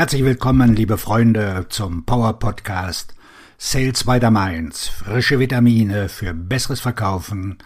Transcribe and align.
Herzlich 0.00 0.24
willkommen, 0.24 0.74
liebe 0.74 0.96
Freunde, 0.96 1.66
zum 1.68 2.06
Power 2.06 2.38
Podcast 2.38 3.14
Sales 3.58 4.04
by 4.04 4.18
the 4.18 4.30
Mainz. 4.30 4.88
Frische 4.88 5.38
Vitamine 5.38 6.08
für 6.08 6.32
besseres 6.32 6.80
Verkaufen 6.80 7.58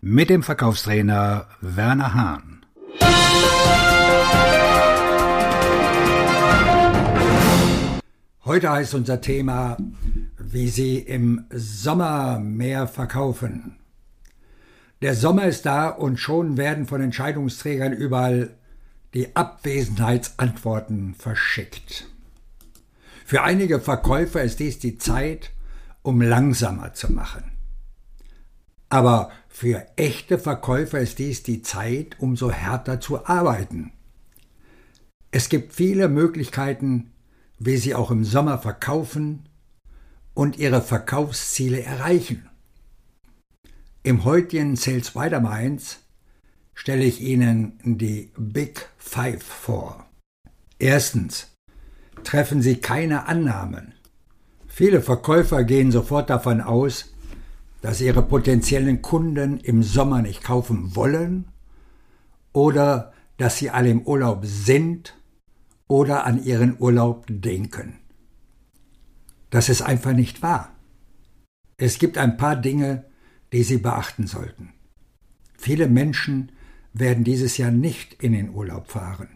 mit 0.00 0.30
dem 0.30 0.44
Verkaufstrainer 0.44 1.48
Werner 1.60 2.14
Hahn. 2.14 2.64
Heute 8.44 8.70
heißt 8.70 8.94
unser 8.94 9.20
Thema, 9.20 9.76
wie 10.38 10.68
Sie 10.68 10.96
im 10.96 11.44
Sommer 11.50 12.38
mehr 12.38 12.86
verkaufen. 12.86 13.80
Der 15.02 15.16
Sommer 15.16 15.46
ist 15.46 15.66
da 15.66 15.88
und 15.88 16.20
schon 16.20 16.56
werden 16.56 16.86
von 16.86 17.00
Entscheidungsträgern 17.00 17.92
überall 17.92 18.50
die 19.14 19.34
Abwesenheitsantworten 19.34 21.14
verschickt. 21.14 22.08
Für 23.24 23.42
einige 23.42 23.80
Verkäufer 23.80 24.42
ist 24.42 24.60
dies 24.60 24.78
die 24.78 24.98
Zeit, 24.98 25.52
um 26.02 26.20
langsamer 26.20 26.94
zu 26.94 27.12
machen. 27.12 27.44
Aber 28.88 29.30
für 29.48 29.86
echte 29.96 30.38
Verkäufer 30.38 31.00
ist 31.00 31.18
dies 31.18 31.42
die 31.42 31.62
Zeit, 31.62 32.16
um 32.18 32.36
so 32.36 32.50
härter 32.50 33.00
zu 33.00 33.26
arbeiten. 33.26 33.92
Es 35.30 35.48
gibt 35.48 35.72
viele 35.72 36.08
Möglichkeiten, 36.08 37.12
wie 37.58 37.76
Sie 37.76 37.94
auch 37.94 38.10
im 38.10 38.24
Sommer 38.24 38.58
verkaufen 38.58 39.48
und 40.34 40.58
Ihre 40.58 40.82
Verkaufsziele 40.82 41.82
erreichen. 41.82 42.48
Im 44.02 44.24
heutigen 44.24 44.76
Sales 44.76 45.14
Weiterminds 45.14 45.98
stelle 46.80 47.04
ich 47.04 47.20
Ihnen 47.20 47.78
die 47.84 48.32
Big 48.38 48.88
Five 48.96 49.42
vor. 49.42 50.06
Erstens. 50.78 51.54
Treffen 52.24 52.62
Sie 52.62 52.76
keine 52.76 53.28
Annahmen. 53.28 53.92
Viele 54.66 55.02
Verkäufer 55.02 55.64
gehen 55.64 55.92
sofort 55.92 56.30
davon 56.30 56.62
aus, 56.62 57.12
dass 57.82 58.00
ihre 58.00 58.22
potenziellen 58.22 59.02
Kunden 59.02 59.60
im 59.60 59.82
Sommer 59.82 60.22
nicht 60.22 60.42
kaufen 60.42 60.96
wollen 60.96 61.48
oder 62.54 63.12
dass 63.36 63.58
sie 63.58 63.68
alle 63.68 63.90
im 63.90 64.02
Urlaub 64.02 64.46
sind 64.46 65.18
oder 65.86 66.24
an 66.24 66.42
ihren 66.42 66.80
Urlaub 66.80 67.26
denken. 67.28 67.98
Das 69.50 69.68
ist 69.68 69.82
einfach 69.82 70.14
nicht 70.14 70.40
wahr. 70.40 70.74
Es 71.76 71.98
gibt 71.98 72.16
ein 72.16 72.38
paar 72.38 72.56
Dinge, 72.56 73.04
die 73.52 73.64
Sie 73.64 73.78
beachten 73.78 74.26
sollten. 74.26 74.72
Viele 75.58 75.86
Menschen 75.86 76.52
werden 76.92 77.24
dieses 77.24 77.56
Jahr 77.56 77.70
nicht 77.70 78.22
in 78.22 78.32
den 78.32 78.50
Urlaub 78.50 78.90
fahren. 78.90 79.28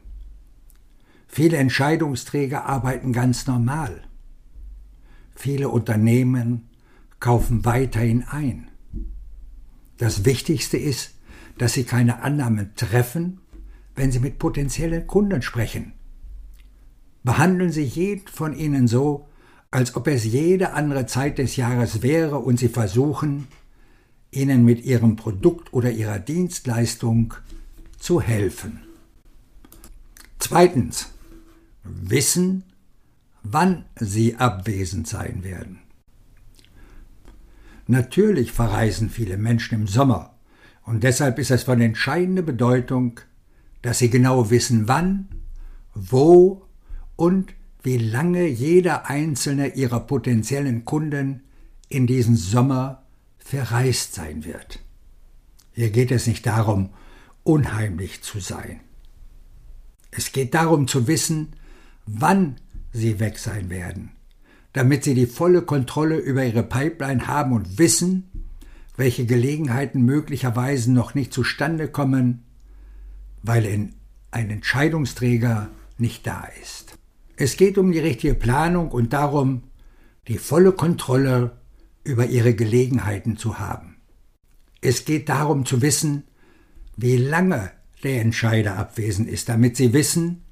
Viele 1.27 1.57
Entscheidungsträger 1.57 2.65
arbeiten 2.65 3.13
ganz 3.13 3.47
normal. 3.47 4.03
Viele 5.35 5.69
Unternehmen 5.69 6.69
kaufen 7.21 7.65
weiterhin 7.65 8.23
ein. 8.23 8.69
Das 9.97 10.25
Wichtigste 10.25 10.77
ist, 10.77 11.15
dass 11.59 11.73
Sie 11.73 11.85
keine 11.85 12.23
Annahmen 12.23 12.73
treffen, 12.77 13.41
wenn 13.95 14.13
Sie 14.13 14.21
mit 14.21 14.39
potenziellen 14.39 15.07
Kunden 15.07 15.43
sprechen. 15.43 15.93
Behandeln 17.23 17.73
Sie 17.73 17.85
jeden 17.85 18.29
von 18.29 18.55
ihnen 18.57 18.87
so, 18.87 19.29
als 19.71 19.97
ob 19.97 20.07
es 20.09 20.25
jede 20.25 20.73
andere 20.73 21.07
Zeit 21.07 21.39
des 21.39 21.57
Jahres 21.57 22.03
wäre 22.03 22.39
und 22.39 22.59
Sie 22.59 22.69
versuchen, 22.69 23.49
ihnen 24.37 24.65
mit 24.65 24.85
ihrem 24.85 25.17
Produkt 25.17 25.73
oder 25.73 25.91
ihrer 25.91 26.19
Dienstleistung 26.19 27.35
zu 27.99 28.21
helfen. 28.21 28.81
Zweitens. 30.39 31.11
Wissen, 31.85 32.65
wann 33.43 33.85
sie 33.97 34.37
abwesend 34.37 35.07
sein 35.07 35.45
werden. 35.45 35.81
Natürlich 37.87 38.53
verreisen 38.53 39.11
viele 39.11 39.37
Menschen 39.37 39.75
im 39.75 39.87
Sommer 39.87 40.35
und 40.85 41.03
deshalb 41.03 41.39
ist 41.39 41.51
es 41.51 41.65
von 41.65 41.81
entscheidender 41.81 42.43
Bedeutung, 42.43 43.21
dass 43.83 43.99
sie 43.99 44.09
genau 44.09 44.51
wissen, 44.51 44.89
wann, 44.89 45.29
wo 45.95 46.63
und 47.17 47.53
wie 47.83 47.99
lange 47.99 48.47
jeder 48.47 49.11
einzelne 49.11 49.75
ihrer 49.75 50.01
potenziellen 50.01 50.87
Kunden 50.87 51.43
in 51.89 52.07
diesem 52.07 52.37
Sommer 52.37 53.04
verreist 53.45 54.15
sein 54.15 54.45
wird. 54.45 54.81
Hier 55.73 55.91
geht 55.91 56.11
es 56.11 56.27
nicht 56.27 56.47
darum, 56.47 56.91
unheimlich 57.43 58.23
zu 58.23 58.41
sein. 58.41 58.81
Es 60.11 60.33
geht 60.33 60.55
darum 60.55 60.89
zu 60.89 61.07
wissen, 61.07 61.57
wann 62.07 62.57
sie 62.93 63.21
weg 63.21 63.39
sein 63.39 63.71
werden, 63.71 64.13
damit 64.73 65.05
sie 65.05 65.15
die 65.15 65.27
volle 65.27 65.63
Kontrolle 65.63 66.17
über 66.17 66.45
ihre 66.45 66.63
Pipeline 66.63 67.27
haben 67.27 67.53
und 67.53 67.79
wissen, 67.79 68.31
welche 68.97 69.27
Gelegenheiten 69.27 70.03
möglicherweise 70.03 70.93
noch 70.93 71.15
nicht 71.15 71.33
zustande 71.33 71.89
kommen, 71.89 72.45
weil 73.43 73.67
ein 74.31 74.51
Entscheidungsträger 74.51 75.71
nicht 75.99 76.27
da 76.27 76.49
ist. 76.63 76.97
Es 77.37 77.57
geht 77.57 77.77
um 77.77 77.91
die 77.93 77.99
richtige 77.99 78.35
Planung 78.35 78.91
und 78.91 79.13
darum, 79.13 79.65
die 80.29 80.39
volle 80.39 80.73
Kontrolle 80.73 81.59
über 82.05 82.27
ihre 82.27 82.55
Gelegenheiten 82.55 83.37
zu 83.37 83.59
haben. 83.59 83.97
Es 84.81 85.05
geht 85.05 85.29
darum 85.29 85.65
zu 85.65 85.83
wissen, 85.83 86.25
wie 86.97 87.17
lange 87.17 87.71
der 88.03 88.21
Entscheider 88.21 88.77
abwesend 88.77 89.29
ist, 89.29 89.49
damit 89.49 89.77
Sie 89.77 89.93
wissen, 89.93 90.43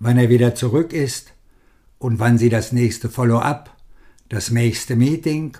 wann 0.00 0.18
er 0.18 0.28
wieder 0.28 0.54
zurück 0.54 0.92
ist 0.92 1.32
und 1.98 2.18
wann 2.18 2.36
Sie 2.36 2.48
das 2.48 2.72
nächste 2.72 3.08
Follow-up, 3.08 3.74
das 4.28 4.50
nächste 4.50 4.96
Meeting 4.96 5.56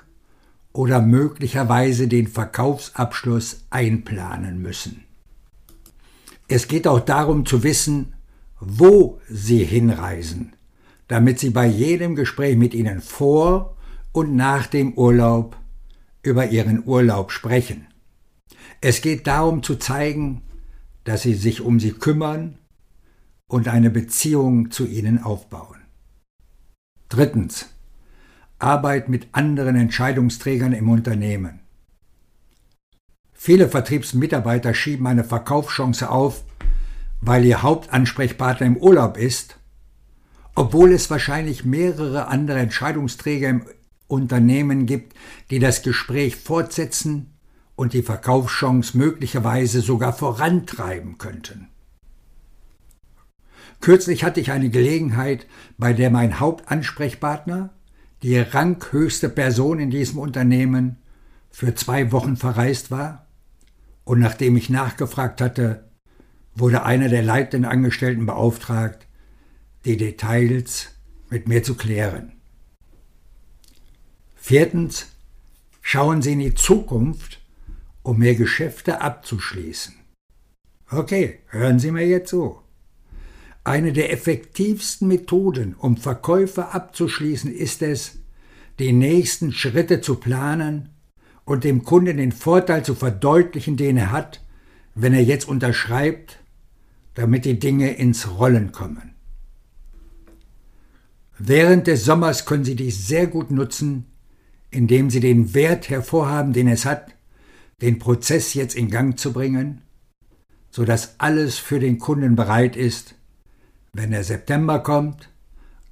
oder 0.73 1.01
möglicherweise 1.01 2.09
den 2.09 2.27
Verkaufsabschluss 2.27 3.65
einplanen 3.71 4.61
müssen. 4.61 5.05
Es 6.49 6.69
geht 6.69 6.87
auch 6.87 7.01
darum 7.01 7.47
zu 7.47 7.63
wissen, 7.63 8.15
wo 8.61 9.21
Sie 9.29 9.65
hinreisen, 9.65 10.55
damit 11.09 11.39
Sie 11.39 11.51
bei 11.51 11.67
jedem 11.67 12.17
Gespräch 12.17 12.57
mit 12.57 12.75
Ihnen 12.75 13.01
vor 13.01 13.76
und 14.17 14.35
nach 14.35 14.67
dem 14.67 14.95
Urlaub 14.95 15.59
über 16.23 16.47
ihren 16.47 16.87
Urlaub 16.87 17.31
sprechen. 17.31 17.87
Es 18.81 19.03
geht 19.03 19.27
darum 19.27 19.63
zu 19.63 19.77
zeigen, 19.77 20.41
dass 21.05 21.21
sie 21.21 21.35
sich 21.35 21.61
um 21.61 21.79
sie 21.79 21.93
kümmern 21.93 22.57
und 23.47 23.69
eine 23.69 23.91
Beziehung 23.91 24.71
zu 24.71 24.87
ihnen 24.87 25.23
aufbauen. 25.23 25.83
Drittens. 27.11 27.69
Arbeit 28.59 29.11
mit 29.11 29.29
anderen 29.33 29.77
Entscheidungsträgern 29.77 30.73
im 30.73 30.89
Unternehmen. 30.89 31.61
Viele 33.35 33.69
Vertriebsmitarbeiter 33.69 34.73
schieben 34.73 35.07
eine 35.07 35.25
Verkaufschance 35.25 36.09
auf, 36.09 36.43
weil 37.21 37.45
ihr 37.45 37.61
Hauptansprechpartner 37.63 38.67
im 38.67 38.79
Urlaub 38.79 39.19
ist, 39.19 39.59
obwohl 40.55 40.93
es 40.93 41.11
wahrscheinlich 41.11 41.67
mehrere 41.67 42.29
andere 42.29 42.61
Entscheidungsträger 42.61 43.51
im 43.51 43.67
Unternehmen 44.09 44.87
gibt, 44.87 45.15
die 45.51 45.59
das 45.59 45.83
Gespräch 45.83 46.37
fortsetzen 46.37 47.35
und 47.75 47.93
die 47.93 48.03
Verkaufschance 48.03 48.97
möglicherweise 48.97 49.81
sogar 49.81 50.13
vorantreiben 50.13 51.19
könnten. 51.19 51.69
Kürzlich 53.81 54.25
hatte 54.25 54.41
ich 54.41 54.53
eine 54.53 54.71
Gelegenheit, 54.71 55.47
bei 55.77 55.93
der 55.93 56.11
mein 56.11 56.41
Hauptansprechpartner, 56.41 57.71
die 58.23 58.39
ranghöchste 58.39 59.29
Person 59.29 59.79
in 59.79 59.91
diesem 59.91 60.19
Unternehmen, 60.19 60.97
für 61.51 61.75
zwei 61.75 62.13
Wochen 62.13 62.37
verreist 62.37 62.91
war, 62.91 63.27
und 64.05 64.21
nachdem 64.21 64.57
ich 64.57 64.71
nachgefragt 64.71 65.41
hatte, 65.41 65.91
wurde 66.55 66.85
einer 66.85 67.09
der 67.09 67.23
leitenden 67.23 67.71
Angestellten 67.71 68.25
beauftragt, 68.25 69.07
die 69.85 69.97
Details 69.97 70.95
mit 71.29 71.49
mir 71.49 71.63
zu 71.63 71.75
klären. 71.75 72.36
Viertens, 74.49 75.09
schauen 75.83 76.23
Sie 76.23 76.35
in 76.35 76.39
die 76.39 76.55
Zukunft, 76.55 77.41
um 78.05 78.19
mehr 78.21 78.37
Geschäfte 78.37 79.01
abzuschließen. 79.01 79.93
Okay, 80.89 81.41
hören 81.49 81.81
Sie 81.81 81.91
mir 81.91 82.07
jetzt 82.07 82.31
zu. 82.31 82.61
Eine 83.65 83.93
der 83.93 84.13
effektivsten 84.13 85.09
Methoden, 85.09 85.75
um 85.75 85.97
Verkäufe 85.97 86.69
abzuschließen, 86.69 87.53
ist 87.53 87.83
es, 87.83 88.21
die 88.79 88.93
nächsten 88.93 89.51
Schritte 89.51 90.01
zu 90.01 90.15
planen 90.15 90.91
und 91.45 91.65
dem 91.65 91.83
Kunden 91.83 92.17
den 92.17 92.31
Vorteil 92.31 92.85
zu 92.85 92.95
verdeutlichen, 92.95 93.77
den 93.77 93.97
er 93.97 94.13
hat, 94.13 94.45
wenn 94.95 95.13
er 95.13 95.25
jetzt 95.25 95.49
unterschreibt, 95.49 96.39
damit 97.15 97.47
die 97.47 97.59
Dinge 97.59 97.97
ins 97.97 98.39
Rollen 98.39 98.71
kommen. 98.71 99.17
Während 101.37 101.89
des 101.89 102.05
Sommers 102.05 102.47
können 102.47 102.65
Sie 102.65 102.77
dies 102.77 103.09
sehr 103.09 103.27
gut 103.27 103.51
nutzen, 103.51 104.07
indem 104.77 105.09
sie 105.09 105.21
den 105.21 105.55
Wert 105.55 105.89
hervorhaben, 105.89 106.53
den 106.53 106.69
es 106.69 106.85
hat, 106.85 107.15
den 107.81 107.99
Prozess 107.99 108.53
jetzt 108.55 108.77
in 108.77 108.91
Gang 108.91 109.19
zu 109.19 109.33
bringen, 109.33 109.81
so 110.71 110.85
dass 110.85 111.19
alles 111.19 111.57
für 111.59 111.81
den 111.81 111.99
Kunden 111.99 112.37
bereit 112.37 112.77
ist, 112.77 113.15
wenn 113.95 114.11
der 114.11 114.23
September 114.23 114.81
kommt, 114.81 115.31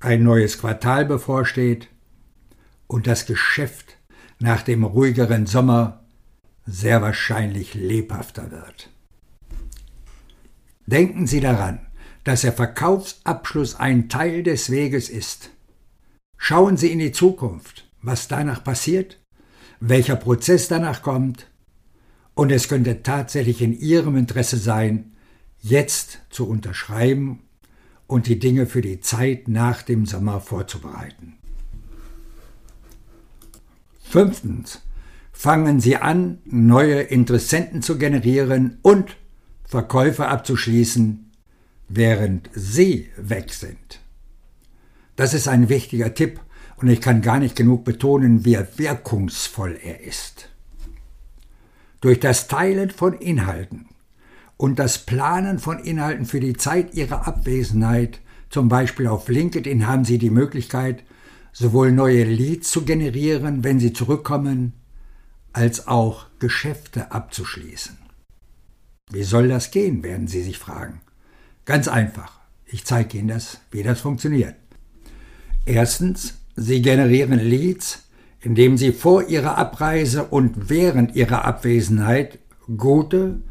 ein 0.00 0.22
neues 0.22 0.58
Quartal 0.58 1.06
bevorsteht 1.06 1.88
und 2.86 3.06
das 3.06 3.24
Geschäft 3.24 3.96
nach 4.38 4.60
dem 4.60 4.84
ruhigeren 4.84 5.46
Sommer 5.46 6.04
sehr 6.66 7.00
wahrscheinlich 7.00 7.72
lebhafter 7.72 8.50
wird. 8.50 8.90
Denken 10.86 11.26
Sie 11.26 11.40
daran, 11.40 11.80
dass 12.24 12.42
der 12.42 12.52
Verkaufsabschluss 12.52 13.76
ein 13.76 14.10
Teil 14.10 14.42
des 14.42 14.70
Weges 14.70 15.08
ist. 15.08 15.50
Schauen 16.36 16.76
Sie 16.76 16.92
in 16.92 16.98
die 16.98 17.12
Zukunft, 17.12 17.83
was 18.04 18.28
danach 18.28 18.62
passiert, 18.62 19.18
welcher 19.80 20.16
Prozess 20.16 20.68
danach 20.68 21.02
kommt, 21.02 21.48
und 22.34 22.50
es 22.50 22.68
könnte 22.68 23.02
tatsächlich 23.02 23.62
in 23.62 23.78
Ihrem 23.78 24.16
Interesse 24.16 24.56
sein, 24.56 25.12
jetzt 25.60 26.18
zu 26.30 26.48
unterschreiben 26.48 27.44
und 28.06 28.26
die 28.26 28.38
Dinge 28.38 28.66
für 28.66 28.82
die 28.82 29.00
Zeit 29.00 29.48
nach 29.48 29.82
dem 29.82 30.04
Sommer 30.04 30.40
vorzubereiten. 30.40 31.34
Fünftens. 34.02 34.82
Fangen 35.32 35.80
Sie 35.80 35.96
an, 35.96 36.38
neue 36.44 37.00
Interessenten 37.00 37.82
zu 37.82 37.98
generieren 37.98 38.78
und 38.82 39.16
Verkäufe 39.64 40.28
abzuschließen, 40.28 41.32
während 41.88 42.50
Sie 42.54 43.10
weg 43.16 43.52
sind. 43.52 44.00
Das 45.16 45.34
ist 45.34 45.48
ein 45.48 45.68
wichtiger 45.68 46.14
Tipp 46.14 46.40
und 46.76 46.88
ich 46.88 47.00
kann 47.00 47.22
gar 47.22 47.38
nicht 47.38 47.56
genug 47.56 47.84
betonen, 47.84 48.44
wie 48.44 48.58
wirkungsvoll 48.76 49.78
er 49.82 50.02
ist. 50.02 50.48
Durch 52.00 52.20
das 52.20 52.48
Teilen 52.48 52.90
von 52.90 53.14
Inhalten 53.14 53.86
und 54.56 54.78
das 54.78 54.98
Planen 54.98 55.58
von 55.58 55.78
Inhalten 55.78 56.26
für 56.26 56.40
die 56.40 56.54
Zeit 56.54 56.94
Ihrer 56.94 57.26
Abwesenheit, 57.26 58.20
zum 58.50 58.68
Beispiel 58.68 59.06
auf 59.06 59.28
LinkedIn, 59.28 59.86
haben 59.86 60.04
Sie 60.04 60.18
die 60.18 60.30
Möglichkeit, 60.30 61.02
sowohl 61.52 61.92
neue 61.92 62.24
Leads 62.24 62.70
zu 62.70 62.84
generieren, 62.84 63.64
wenn 63.64 63.80
Sie 63.80 63.92
zurückkommen, 63.92 64.74
als 65.52 65.86
auch 65.86 66.26
Geschäfte 66.40 67.12
abzuschließen. 67.12 67.96
Wie 69.10 69.22
soll 69.22 69.48
das 69.48 69.70
gehen, 69.70 70.02
werden 70.02 70.26
Sie 70.26 70.42
sich 70.42 70.58
fragen. 70.58 71.00
Ganz 71.64 71.88
einfach. 71.88 72.40
Ich 72.66 72.84
zeige 72.84 73.18
Ihnen 73.18 73.28
das, 73.28 73.60
wie 73.70 73.82
das 73.82 74.00
funktioniert. 74.00 74.56
Erstens, 75.64 76.34
Sie 76.56 76.82
generieren 76.82 77.38
Leads, 77.38 78.08
indem 78.40 78.76
Sie 78.76 78.92
vor 78.92 79.28
Ihrer 79.28 79.58
Abreise 79.58 80.24
und 80.24 80.68
während 80.70 81.16
Ihrer 81.16 81.44
Abwesenheit 81.44 82.38
gute, 82.76 83.42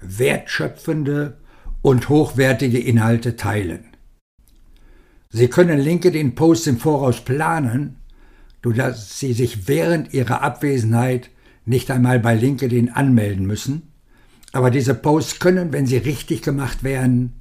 wertschöpfende 0.00 1.38
und 1.82 2.08
hochwertige 2.08 2.78
Inhalte 2.78 3.36
teilen. 3.36 3.84
Sie 5.30 5.48
können 5.48 5.78
LinkedIn-Posts 5.78 6.66
im 6.68 6.78
Voraus 6.78 7.20
planen, 7.20 7.96
sodass 8.64 9.18
Sie 9.18 9.32
sich 9.32 9.68
während 9.68 10.12
Ihrer 10.14 10.42
Abwesenheit 10.42 11.30
nicht 11.64 11.90
einmal 11.90 12.18
bei 12.18 12.34
LinkedIn 12.34 12.90
anmelden 12.90 13.46
müssen, 13.46 13.92
aber 14.52 14.70
diese 14.70 14.94
Posts 14.94 15.38
können, 15.38 15.72
wenn 15.72 15.86
sie 15.86 15.98
richtig 15.98 16.42
gemacht 16.42 16.82
werden, 16.82 17.40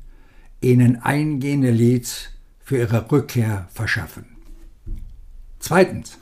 Ihnen 0.60 0.98
eingehende 0.98 1.72
Leads 1.72 2.30
für 2.60 2.78
Ihre 2.78 3.10
Rückkehr 3.12 3.68
verschaffen. 3.72 4.37
Zweitens, 5.60 6.18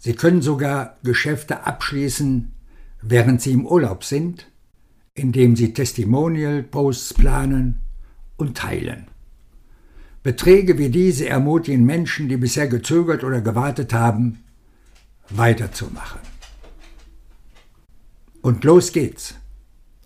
Sie 0.00 0.14
können 0.14 0.42
sogar 0.42 0.96
Geschäfte 1.02 1.66
abschließen, 1.66 2.52
während 3.02 3.42
Sie 3.42 3.52
im 3.52 3.66
Urlaub 3.66 4.04
sind 4.04 4.46
indem 5.18 5.56
sie 5.56 5.72
Testimonial-Posts 5.72 7.14
planen 7.14 7.80
und 8.36 8.56
teilen. 8.56 9.08
Beträge 10.22 10.78
wie 10.78 10.90
diese 10.90 11.28
ermutigen 11.28 11.84
Menschen, 11.84 12.28
die 12.28 12.36
bisher 12.36 12.68
gezögert 12.68 13.24
oder 13.24 13.40
gewartet 13.40 13.92
haben, 13.92 14.44
weiterzumachen. 15.28 16.20
Und 18.42 18.64
los 18.64 18.92
geht's. 18.92 19.34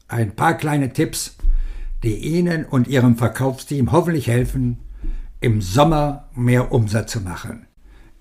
Ein 0.08 0.35
paar 0.35 0.56
kleine 0.56 0.93
Tipps, 0.93 1.37
die 2.03 2.17
Ihnen 2.17 2.65
und 2.65 2.88
Ihrem 2.88 3.17
Verkaufsteam 3.17 3.93
hoffentlich 3.93 4.26
helfen, 4.26 4.79
im 5.41 5.61
Sommer 5.61 6.29
mehr 6.35 6.73
Umsatz 6.73 7.12
zu 7.12 7.20
machen. 7.20 7.67